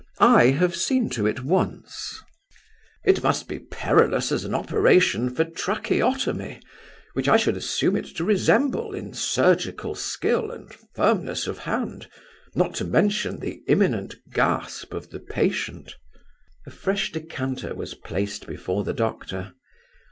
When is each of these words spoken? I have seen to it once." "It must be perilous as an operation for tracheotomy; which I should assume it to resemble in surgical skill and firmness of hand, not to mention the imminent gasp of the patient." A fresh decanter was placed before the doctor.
I 0.17 0.45
have 0.47 0.75
seen 0.75 1.11
to 1.11 1.27
it 1.27 1.43
once." 1.43 2.19
"It 3.05 3.21
must 3.21 3.47
be 3.47 3.59
perilous 3.59 4.31
as 4.31 4.43
an 4.43 4.55
operation 4.55 5.29
for 5.29 5.43
tracheotomy; 5.45 6.59
which 7.13 7.27
I 7.29 7.37
should 7.37 7.55
assume 7.55 7.95
it 7.95 8.07
to 8.15 8.23
resemble 8.23 8.95
in 8.95 9.13
surgical 9.13 9.93
skill 9.93 10.49
and 10.49 10.75
firmness 10.95 11.45
of 11.45 11.59
hand, 11.59 12.07
not 12.55 12.73
to 12.77 12.83
mention 12.83 13.37
the 13.39 13.61
imminent 13.67 14.15
gasp 14.33 14.95
of 14.95 15.11
the 15.11 15.19
patient." 15.19 15.95
A 16.65 16.71
fresh 16.71 17.11
decanter 17.11 17.75
was 17.75 17.93
placed 17.93 18.47
before 18.47 18.83
the 18.83 18.93
doctor. 18.95 19.53